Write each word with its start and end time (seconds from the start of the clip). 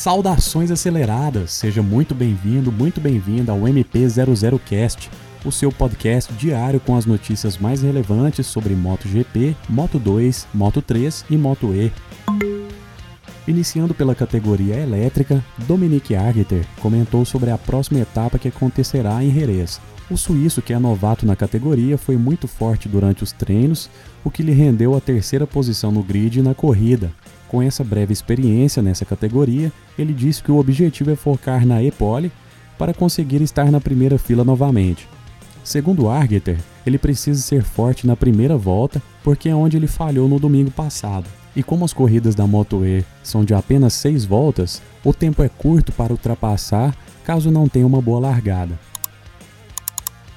Saudações 0.00 0.70
aceleradas! 0.70 1.52
Seja 1.52 1.82
muito 1.82 2.14
bem-vindo, 2.14 2.72
muito 2.72 3.02
bem-vinda 3.02 3.52
ao 3.52 3.58
MP00Cast, 3.58 5.10
o 5.44 5.52
seu 5.52 5.70
podcast 5.70 6.32
diário 6.32 6.80
com 6.80 6.96
as 6.96 7.04
notícias 7.04 7.58
mais 7.58 7.82
relevantes 7.82 8.46
sobre 8.46 8.74
MotoGP, 8.74 9.54
Moto2, 9.70 10.46
Moto3 10.56 11.26
e 11.28 11.36
Moto 11.36 11.74
E. 11.74 11.92
Iniciando 13.46 13.92
pela 13.92 14.14
categoria 14.14 14.76
elétrica, 14.76 15.44
Dominique 15.68 16.14
Argeter 16.14 16.64
comentou 16.80 17.26
sobre 17.26 17.50
a 17.50 17.58
próxima 17.58 18.00
etapa 18.00 18.38
que 18.38 18.48
acontecerá 18.48 19.22
em 19.22 19.30
Jerez. 19.30 19.82
O 20.10 20.16
suíço, 20.16 20.62
que 20.62 20.72
é 20.72 20.78
novato 20.78 21.26
na 21.26 21.36
categoria, 21.36 21.98
foi 21.98 22.16
muito 22.16 22.48
forte 22.48 22.88
durante 22.88 23.22
os 23.22 23.32
treinos, 23.32 23.90
o 24.24 24.30
que 24.30 24.42
lhe 24.42 24.52
rendeu 24.52 24.96
a 24.96 25.00
terceira 25.00 25.46
posição 25.46 25.92
no 25.92 26.02
grid 26.02 26.40
na 26.40 26.54
corrida, 26.54 27.12
com 27.50 27.60
essa 27.60 27.82
breve 27.82 28.12
experiência 28.12 28.80
nessa 28.80 29.04
categoria, 29.04 29.72
ele 29.98 30.12
disse 30.12 30.40
que 30.40 30.52
o 30.52 30.58
objetivo 30.58 31.10
é 31.10 31.16
focar 31.16 31.66
na 31.66 31.82
E-Pole 31.82 32.30
para 32.78 32.94
conseguir 32.94 33.42
estar 33.42 33.72
na 33.72 33.80
primeira 33.80 34.16
fila 34.16 34.44
novamente. 34.44 35.08
Segundo 35.64 36.08
Argeter, 36.08 36.58
ele 36.86 36.96
precisa 36.96 37.42
ser 37.42 37.64
forte 37.64 38.06
na 38.06 38.14
primeira 38.14 38.56
volta 38.56 39.02
porque 39.24 39.48
é 39.48 39.54
onde 39.54 39.76
ele 39.76 39.88
falhou 39.88 40.28
no 40.28 40.38
domingo 40.38 40.70
passado. 40.70 41.26
E 41.56 41.60
como 41.60 41.84
as 41.84 41.92
corridas 41.92 42.36
da 42.36 42.46
Moto 42.46 42.84
E 42.84 43.04
são 43.20 43.44
de 43.44 43.52
apenas 43.52 43.94
seis 43.94 44.24
voltas, 44.24 44.80
o 45.04 45.12
tempo 45.12 45.42
é 45.42 45.48
curto 45.48 45.90
para 45.90 46.12
ultrapassar 46.12 46.96
caso 47.24 47.50
não 47.50 47.68
tenha 47.68 47.86
uma 47.86 48.00
boa 48.00 48.20
largada. 48.20 48.78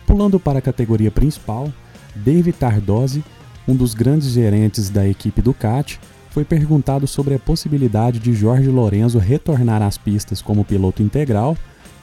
Pulando 0.07 0.39
para 0.39 0.57
a 0.57 0.63
categoria 0.63 1.11
principal, 1.11 1.71
David 2.15 2.57
Tardozzi, 2.57 3.23
um 3.67 3.75
dos 3.75 3.93
grandes 3.93 4.29
gerentes 4.29 4.89
da 4.89 5.07
equipe 5.07 5.43
Ducati, 5.43 5.99
foi 6.33 6.43
perguntado 6.43 7.05
sobre 7.05 7.35
a 7.35 7.39
possibilidade 7.39 8.17
de 8.17 8.33
Jorge 8.33 8.67
Lorenzo 8.67 9.19
retornar 9.19 9.83
às 9.83 9.99
pistas 9.99 10.41
como 10.41 10.65
piloto 10.65 11.03
integral 11.03 11.55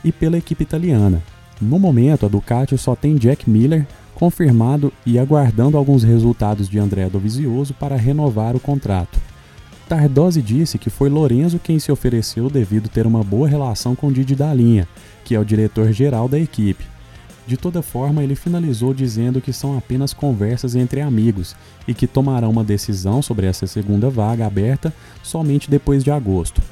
e 0.04 0.12
pela 0.12 0.38
equipe 0.38 0.62
italiana. 0.62 1.20
No 1.60 1.80
momento, 1.80 2.24
a 2.24 2.28
Ducati 2.28 2.78
só 2.78 2.94
tem 2.94 3.16
Jack 3.16 3.50
Miller 3.50 3.84
confirmado 4.14 4.92
e 5.04 5.18
aguardando 5.18 5.76
alguns 5.76 6.04
resultados 6.04 6.68
de 6.68 6.78
André 6.78 7.08
Dovizioso 7.08 7.74
para 7.74 7.96
renovar 7.96 8.54
o 8.54 8.60
contrato. 8.60 9.18
Tardozzi 9.88 10.40
disse 10.40 10.78
que 10.78 10.90
foi 10.90 11.08
Lorenzo 11.08 11.58
quem 11.58 11.80
se 11.80 11.90
ofereceu 11.90 12.48
devido 12.48 12.88
ter 12.88 13.08
uma 13.08 13.24
boa 13.24 13.48
relação 13.48 13.96
com 13.96 14.12
Didi 14.12 14.36
Dalinha, 14.36 14.86
que 15.24 15.34
é 15.34 15.40
o 15.40 15.44
diretor-geral 15.44 16.28
da 16.28 16.38
equipe. 16.38 16.84
De 17.46 17.56
toda 17.56 17.82
forma, 17.82 18.22
ele 18.22 18.34
finalizou 18.34 18.94
dizendo 18.94 19.40
que 19.40 19.52
são 19.52 19.76
apenas 19.76 20.12
conversas 20.12 20.74
entre 20.74 21.00
amigos 21.00 21.56
e 21.86 21.94
que 21.94 22.06
tomarão 22.06 22.50
uma 22.50 22.62
decisão 22.62 23.20
sobre 23.22 23.46
essa 23.46 23.66
segunda 23.66 24.08
vaga 24.08 24.46
aberta 24.46 24.92
somente 25.22 25.70
depois 25.70 26.04
de 26.04 26.10
agosto. 26.10 26.62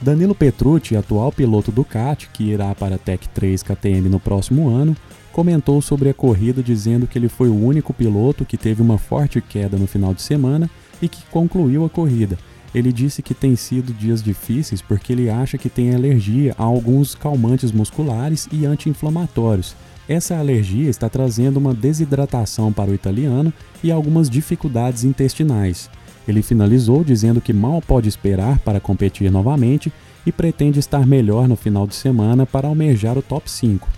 Danilo 0.00 0.34
Petrucci, 0.34 0.96
atual 0.96 1.30
piloto 1.30 1.70
Ducati, 1.70 2.30
que 2.32 2.44
irá 2.44 2.74
para 2.74 2.94
a 2.94 2.98
Tech 2.98 3.28
3 3.28 3.62
KTM 3.62 4.08
no 4.08 4.18
próximo 4.18 4.68
ano, 4.68 4.96
comentou 5.30 5.80
sobre 5.82 6.08
a 6.08 6.14
corrida 6.14 6.62
dizendo 6.62 7.06
que 7.06 7.18
ele 7.18 7.28
foi 7.28 7.48
o 7.48 7.64
único 7.64 7.92
piloto 7.92 8.44
que 8.44 8.56
teve 8.56 8.80
uma 8.80 8.98
forte 8.98 9.40
queda 9.40 9.76
no 9.76 9.86
final 9.86 10.14
de 10.14 10.22
semana 10.22 10.70
e 11.02 11.08
que 11.08 11.22
concluiu 11.30 11.84
a 11.84 11.90
corrida, 11.90 12.38
ele 12.74 12.92
disse 12.92 13.22
que 13.22 13.34
tem 13.34 13.56
sido 13.56 13.92
dias 13.92 14.22
difíceis 14.22 14.80
porque 14.80 15.12
ele 15.12 15.28
acha 15.28 15.58
que 15.58 15.68
tem 15.68 15.94
alergia 15.94 16.54
a 16.56 16.62
alguns 16.62 17.14
calmantes 17.14 17.72
musculares 17.72 18.48
e 18.52 18.64
anti-inflamatórios. 18.64 19.74
Essa 20.08 20.36
alergia 20.38 20.88
está 20.88 21.08
trazendo 21.08 21.58
uma 21.58 21.74
desidratação 21.74 22.72
para 22.72 22.90
o 22.90 22.94
italiano 22.94 23.52
e 23.82 23.90
algumas 23.90 24.28
dificuldades 24.28 25.04
intestinais. 25.04 25.90
Ele 26.26 26.42
finalizou 26.42 27.02
dizendo 27.02 27.40
que 27.40 27.52
mal 27.52 27.80
pode 27.80 28.08
esperar 28.08 28.58
para 28.60 28.80
competir 28.80 29.30
novamente 29.30 29.92
e 30.24 30.30
pretende 30.30 30.78
estar 30.78 31.06
melhor 31.06 31.48
no 31.48 31.56
final 31.56 31.86
de 31.86 31.94
semana 31.94 32.46
para 32.46 32.68
almejar 32.68 33.16
o 33.16 33.22
top 33.22 33.50
5. 33.50 33.88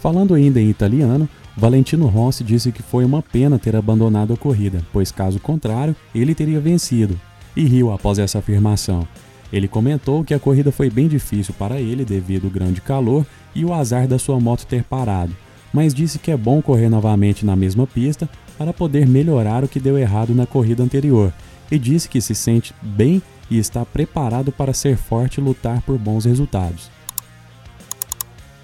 Falando 0.00 0.34
ainda 0.34 0.60
em 0.60 0.68
italiano, 0.68 1.28
Valentino 1.56 2.06
Rossi 2.06 2.42
disse 2.42 2.72
que 2.72 2.82
foi 2.82 3.04
uma 3.04 3.22
pena 3.22 3.58
ter 3.58 3.76
abandonado 3.76 4.32
a 4.32 4.36
corrida, 4.36 4.82
pois 4.92 5.12
caso 5.12 5.38
contrário, 5.38 5.94
ele 6.14 6.34
teria 6.34 6.60
vencido, 6.60 7.18
e 7.56 7.64
riu 7.64 7.92
após 7.92 8.18
essa 8.18 8.38
afirmação. 8.40 9.06
Ele 9.52 9.68
comentou 9.68 10.24
que 10.24 10.34
a 10.34 10.38
corrida 10.38 10.72
foi 10.72 10.90
bem 10.90 11.06
difícil 11.06 11.54
para 11.56 11.80
ele 11.80 12.04
devido 12.04 12.46
ao 12.46 12.50
grande 12.50 12.80
calor 12.80 13.24
e 13.54 13.64
o 13.64 13.72
azar 13.72 14.08
da 14.08 14.18
sua 14.18 14.40
moto 14.40 14.66
ter 14.66 14.82
parado, 14.82 15.34
mas 15.72 15.94
disse 15.94 16.18
que 16.18 16.32
é 16.32 16.36
bom 16.36 16.60
correr 16.60 16.88
novamente 16.88 17.46
na 17.46 17.54
mesma 17.54 17.86
pista 17.86 18.28
para 18.58 18.72
poder 18.72 19.06
melhorar 19.06 19.62
o 19.62 19.68
que 19.68 19.78
deu 19.78 19.96
errado 19.96 20.34
na 20.34 20.46
corrida 20.46 20.82
anterior, 20.82 21.32
e 21.70 21.78
disse 21.78 22.08
que 22.08 22.20
se 22.20 22.34
sente 22.34 22.74
bem 22.82 23.22
e 23.48 23.58
está 23.58 23.84
preparado 23.84 24.50
para 24.50 24.72
ser 24.72 24.96
forte 24.96 25.38
e 25.38 25.44
lutar 25.44 25.82
por 25.82 25.98
bons 25.98 26.24
resultados. 26.24 26.90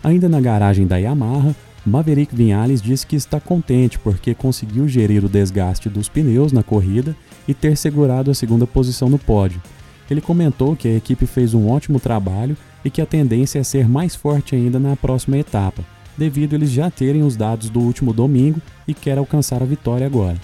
Ainda 0.02 0.28
na 0.28 0.40
garagem 0.40 0.86
da 0.86 0.96
Yamaha, 0.96 1.54
Maverick 1.84 2.36
Vinales 2.36 2.82
disse 2.82 3.06
que 3.06 3.16
está 3.16 3.40
contente 3.40 3.98
porque 3.98 4.34
conseguiu 4.34 4.86
gerir 4.86 5.24
o 5.24 5.28
desgaste 5.28 5.88
dos 5.88 6.10
pneus 6.10 6.52
na 6.52 6.62
corrida 6.62 7.16
e 7.48 7.54
ter 7.54 7.76
segurado 7.76 8.30
a 8.30 8.34
segunda 8.34 8.66
posição 8.66 9.08
no 9.08 9.18
pódio. 9.18 9.62
Ele 10.10 10.20
comentou 10.20 10.76
que 10.76 10.88
a 10.88 10.96
equipe 10.96 11.24
fez 11.24 11.54
um 11.54 11.70
ótimo 11.70 11.98
trabalho 11.98 12.56
e 12.84 12.90
que 12.90 13.00
a 13.00 13.06
tendência 13.06 13.58
é 13.58 13.62
ser 13.62 13.88
mais 13.88 14.14
forte 14.14 14.54
ainda 14.54 14.78
na 14.78 14.94
próxima 14.94 15.38
etapa, 15.38 15.82
devido 16.18 16.52
eles 16.52 16.70
já 16.70 16.90
terem 16.90 17.22
os 17.22 17.34
dados 17.34 17.70
do 17.70 17.80
último 17.80 18.12
domingo 18.12 18.60
e 18.86 18.92
quer 18.92 19.16
alcançar 19.16 19.62
a 19.62 19.66
vitória 19.66 20.06
agora. 20.06 20.36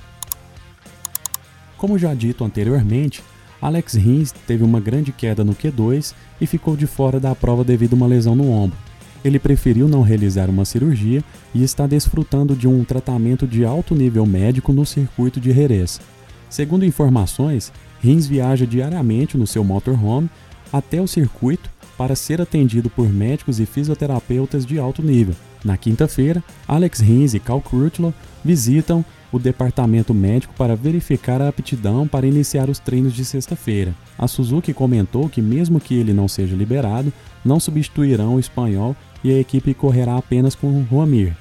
Como 1.76 1.98
já 1.98 2.14
dito 2.14 2.44
anteriormente, 2.44 3.22
Alex 3.60 3.94
Rins 3.94 4.32
teve 4.46 4.64
uma 4.64 4.80
grande 4.80 5.12
queda 5.12 5.44
no 5.44 5.54
Q2 5.54 6.14
e 6.40 6.46
ficou 6.46 6.76
de 6.76 6.86
fora 6.86 7.20
da 7.20 7.34
prova 7.34 7.62
devido 7.62 7.92
a 7.92 7.96
uma 7.96 8.06
lesão 8.06 8.34
no 8.34 8.50
ombro 8.50 8.85
ele 9.26 9.40
preferiu 9.40 9.88
não 9.88 10.02
realizar 10.02 10.48
uma 10.48 10.64
cirurgia 10.64 11.22
e 11.52 11.64
está 11.64 11.84
desfrutando 11.86 12.54
de 12.54 12.68
um 12.68 12.84
tratamento 12.84 13.46
de 13.46 13.64
alto 13.64 13.94
nível 13.94 14.24
médico 14.24 14.72
no 14.72 14.86
circuito 14.86 15.40
de 15.40 15.52
Jerez. 15.52 16.00
Segundo 16.48 16.84
informações, 16.84 17.72
Rins 18.00 18.26
viaja 18.26 18.64
diariamente 18.64 19.36
no 19.36 19.46
seu 19.46 19.64
motorhome 19.64 20.30
até 20.72 21.00
o 21.00 21.08
circuito 21.08 21.68
para 21.98 22.14
ser 22.14 22.40
atendido 22.40 22.88
por 22.88 23.08
médicos 23.08 23.58
e 23.58 23.66
fisioterapeutas 23.66 24.64
de 24.64 24.78
alto 24.78 25.02
nível. 25.02 25.34
Na 25.64 25.76
quinta-feira, 25.76 26.44
Alex 26.68 27.00
Rins 27.00 27.34
e 27.34 27.40
Cal 27.40 27.60
Crutchlow 27.60 28.14
visitam 28.44 29.04
o 29.32 29.38
departamento 29.40 30.14
médico 30.14 30.54
para 30.56 30.76
verificar 30.76 31.42
a 31.42 31.48
aptidão 31.48 32.06
para 32.06 32.26
iniciar 32.26 32.70
os 32.70 32.78
treinos 32.78 33.12
de 33.12 33.24
sexta-feira. 33.24 33.92
A 34.16 34.28
Suzuki 34.28 34.72
comentou 34.72 35.28
que, 35.28 35.42
mesmo 35.42 35.80
que 35.80 35.94
ele 35.94 36.12
não 36.12 36.28
seja 36.28 36.54
liberado, 36.54 37.12
não 37.44 37.58
substituirão 37.58 38.36
o 38.36 38.40
espanhol 38.40 38.94
e 39.26 39.34
a 39.34 39.40
equipe 39.40 39.74
correrá 39.74 40.16
apenas 40.16 40.54
com 40.54 40.86
Juamir. 40.88 41.36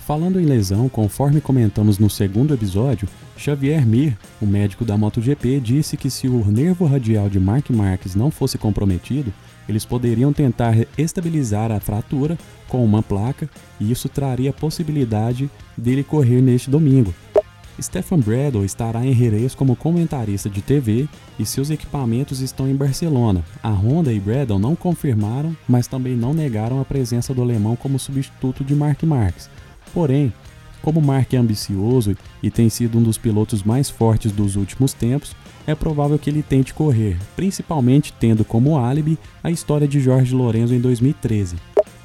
Falando 0.00 0.38
em 0.38 0.44
lesão, 0.44 0.86
conforme 0.86 1.40
comentamos 1.40 1.98
no 1.98 2.10
segundo 2.10 2.52
episódio, 2.52 3.08
Xavier 3.38 3.86
Mir, 3.86 4.14
o 4.38 4.44
médico 4.44 4.84
da 4.84 4.98
MotoGP, 4.98 5.60
disse 5.60 5.96
que 5.96 6.10
se 6.10 6.28
o 6.28 6.44
nervo 6.44 6.84
radial 6.84 7.30
de 7.30 7.40
Mark 7.40 7.70
Marques 7.70 8.14
não 8.14 8.30
fosse 8.30 8.58
comprometido, 8.58 9.32
eles 9.66 9.86
poderiam 9.86 10.30
tentar 10.30 10.76
estabilizar 10.98 11.72
a 11.72 11.80
fratura 11.80 12.36
com 12.68 12.84
uma 12.84 13.02
placa 13.02 13.48
e 13.80 13.90
isso 13.90 14.06
traria 14.06 14.50
a 14.50 14.52
possibilidade 14.52 15.50
dele 15.74 16.04
correr 16.04 16.42
neste 16.42 16.68
domingo, 16.68 17.14
Stefan 17.80 18.20
Bradle 18.20 18.64
estará 18.64 19.04
em 19.04 19.12
Jerez 19.12 19.54
como 19.54 19.74
comentarista 19.74 20.48
de 20.48 20.62
TV 20.62 21.08
e 21.38 21.44
seus 21.44 21.70
equipamentos 21.70 22.40
estão 22.40 22.68
em 22.68 22.74
Barcelona. 22.74 23.44
A 23.62 23.70
Honda 23.70 24.12
e 24.12 24.20
Bradle 24.20 24.58
não 24.58 24.76
confirmaram, 24.76 25.56
mas 25.68 25.86
também 25.86 26.14
não 26.14 26.32
negaram 26.32 26.80
a 26.80 26.84
presença 26.84 27.34
do 27.34 27.42
alemão 27.42 27.74
como 27.74 27.98
substituto 27.98 28.62
de 28.62 28.74
Mark 28.74 29.02
Marques. 29.02 29.50
Porém, 29.92 30.32
como 30.82 31.00
Mark 31.00 31.32
é 31.32 31.38
ambicioso 31.38 32.16
e 32.42 32.50
tem 32.50 32.68
sido 32.68 32.98
um 32.98 33.02
dos 33.02 33.18
pilotos 33.18 33.62
mais 33.62 33.88
fortes 33.90 34.30
dos 34.30 34.54
últimos 34.54 34.92
tempos, 34.92 35.34
é 35.66 35.74
provável 35.74 36.18
que 36.18 36.28
ele 36.28 36.42
tente 36.42 36.74
correr, 36.74 37.16
principalmente 37.34 38.12
tendo 38.12 38.44
como 38.44 38.76
álibi 38.78 39.18
a 39.42 39.50
história 39.50 39.88
de 39.88 39.98
Jorge 39.98 40.34
Lorenzo 40.34 40.74
em 40.74 40.80
2013. 40.80 41.56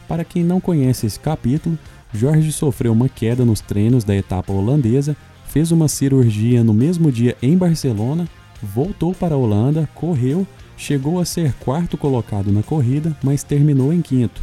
Para 0.07 0.23
quem 0.23 0.43
não 0.43 0.59
conhece 0.59 1.05
esse 1.05 1.19
capítulo, 1.19 1.77
Jorge 2.13 2.51
sofreu 2.51 2.93
uma 2.93 3.07
queda 3.07 3.45
nos 3.45 3.61
treinos 3.61 4.03
da 4.03 4.15
etapa 4.15 4.51
holandesa 4.51 5.15
fez 5.49 5.71
uma 5.71 5.87
cirurgia 5.87 6.63
no 6.63 6.73
mesmo 6.73 7.11
dia 7.11 7.35
em 7.41 7.57
Barcelona, 7.57 8.27
voltou 8.61 9.13
para 9.13 9.35
a 9.35 9.37
Holanda, 9.37 9.89
correu, 9.93 10.47
chegou 10.77 11.19
a 11.19 11.25
ser 11.25 11.53
quarto 11.55 11.97
colocado 11.97 12.51
na 12.51 12.63
corrida, 12.63 13.15
mas 13.21 13.43
terminou 13.43 13.91
em 13.91 14.01
quinto. 14.01 14.41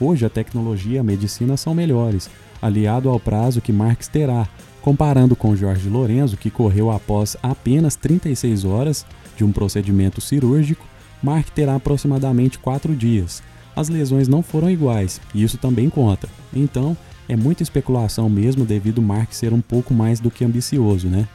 Hoje 0.00 0.24
a 0.24 0.30
tecnologia 0.30 0.96
e 0.96 0.98
a 0.98 1.02
medicina 1.02 1.56
são 1.56 1.74
melhores, 1.74 2.30
aliado 2.62 3.08
ao 3.08 3.20
prazo 3.20 3.60
que 3.60 3.72
Marx 3.72 4.08
terá, 4.08 4.48
comparando 4.80 5.34
com 5.34 5.56
Jorge 5.56 5.88
Lorenzo, 5.88 6.36
que 6.36 6.50
correu 6.50 6.90
após 6.90 7.36
apenas 7.42 7.96
36 7.96 8.64
horas 8.64 9.04
de 9.36 9.44
um 9.44 9.50
procedimento 9.50 10.20
cirúrgico, 10.20 10.86
Mark 11.22 11.48
terá 11.50 11.74
aproximadamente 11.74 12.58
4 12.58 12.94
dias. 12.94 13.42
As 13.74 13.88
lesões 13.88 14.28
não 14.28 14.42
foram 14.42 14.70
iguais, 14.70 15.20
e 15.34 15.42
isso 15.42 15.58
também 15.58 15.90
conta. 15.90 16.28
Então, 16.54 16.96
é 17.28 17.36
muita 17.36 17.62
especulação 17.62 18.28
mesmo 18.28 18.64
devido 18.64 19.02
Mark 19.02 19.32
ser 19.32 19.52
um 19.52 19.60
pouco 19.60 19.92
mais 19.92 20.20
do 20.20 20.30
que 20.30 20.44
ambicioso, 20.44 21.08
né? 21.08 21.26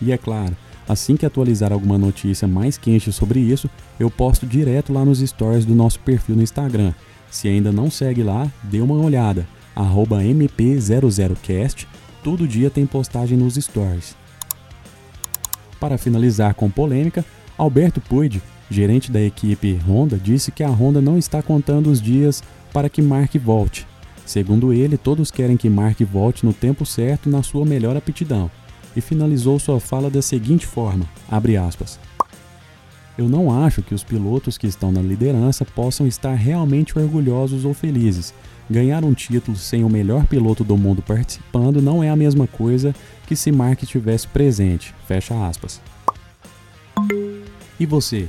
E 0.00 0.12
é 0.12 0.18
claro, 0.18 0.56
Assim 0.90 1.16
que 1.16 1.24
atualizar 1.24 1.72
alguma 1.72 1.96
notícia 1.96 2.48
mais 2.48 2.76
quente 2.76 3.12
sobre 3.12 3.38
isso, 3.38 3.70
eu 3.96 4.10
posto 4.10 4.44
direto 4.44 4.92
lá 4.92 5.04
nos 5.04 5.20
stories 5.20 5.64
do 5.64 5.72
nosso 5.72 6.00
perfil 6.00 6.34
no 6.34 6.42
Instagram. 6.42 6.92
Se 7.30 7.46
ainda 7.46 7.70
não 7.70 7.88
segue 7.88 8.24
lá, 8.24 8.50
dê 8.64 8.80
uma 8.80 8.96
olhada. 8.96 9.46
MP00cast, 9.76 11.86
todo 12.24 12.48
dia 12.48 12.68
tem 12.70 12.84
postagem 12.86 13.38
nos 13.38 13.54
stories. 13.54 14.16
Para 15.78 15.96
finalizar 15.96 16.54
com 16.54 16.68
polêmica, 16.68 17.24
Alberto 17.56 18.00
Puig, 18.00 18.42
gerente 18.68 19.12
da 19.12 19.20
equipe 19.20 19.78
Honda, 19.88 20.18
disse 20.18 20.50
que 20.50 20.64
a 20.64 20.68
Honda 20.68 21.00
não 21.00 21.16
está 21.16 21.40
contando 21.40 21.88
os 21.88 22.02
dias 22.02 22.42
para 22.72 22.88
que 22.88 23.00
Mark 23.00 23.36
volte. 23.36 23.86
Segundo 24.30 24.72
ele, 24.72 24.96
todos 24.96 25.28
querem 25.28 25.56
que 25.56 25.68
Mark 25.68 26.00
volte 26.02 26.46
no 26.46 26.52
tempo 26.52 26.86
certo 26.86 27.28
na 27.28 27.42
sua 27.42 27.64
melhor 27.64 27.96
aptidão 27.96 28.48
e 28.94 29.00
finalizou 29.00 29.58
sua 29.58 29.80
fala 29.80 30.08
da 30.08 30.22
seguinte 30.22 30.64
forma: 30.64 31.04
aspas. 31.66 31.98
Eu 33.18 33.28
não 33.28 33.52
acho 33.64 33.82
que 33.82 33.92
os 33.92 34.04
pilotos 34.04 34.56
que 34.56 34.68
estão 34.68 34.92
na 34.92 35.02
liderança 35.02 35.64
possam 35.64 36.06
estar 36.06 36.32
realmente 36.34 36.96
orgulhosos 36.96 37.64
ou 37.64 37.74
felizes. 37.74 38.32
Ganhar 38.70 39.04
um 39.04 39.12
título 39.14 39.56
sem 39.56 39.82
o 39.82 39.90
melhor 39.90 40.24
piloto 40.26 40.62
do 40.62 40.76
mundo 40.76 41.02
participando 41.02 41.82
não 41.82 42.00
é 42.00 42.08
a 42.08 42.14
mesma 42.14 42.46
coisa 42.46 42.94
que 43.26 43.34
se 43.34 43.50
Mark 43.50 43.82
estivesse 43.82 44.28
presente. 44.28 44.94
Fecha 45.08 45.34
aspas. 45.44 45.80
E 47.80 47.84
você? 47.84 48.28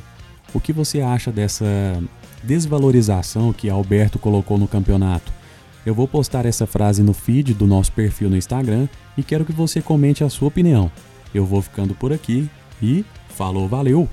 O 0.51 0.59
que 0.59 0.73
você 0.73 0.99
acha 0.99 1.31
dessa 1.31 2.01
desvalorização 2.41 3.53
que 3.53 3.69
Alberto 3.69 4.17
colocou 4.17 4.57
no 4.57 4.67
campeonato? 4.67 5.40
Eu 5.85 5.95
vou 5.95 6.07
postar 6.07 6.45
essa 6.45 6.67
frase 6.67 7.01
no 7.01 7.13
feed 7.13 7.53
do 7.53 7.65
nosso 7.65 7.91
perfil 7.91 8.29
no 8.29 8.37
Instagram 8.37 8.87
e 9.17 9.23
quero 9.23 9.45
que 9.45 9.51
você 9.51 9.81
comente 9.81 10.23
a 10.23 10.29
sua 10.29 10.47
opinião. 10.47 10.91
Eu 11.33 11.45
vou 11.45 11.61
ficando 11.61 11.95
por 11.95 12.13
aqui 12.13 12.49
e 12.81 13.03
falou, 13.29 13.67
valeu! 13.67 14.07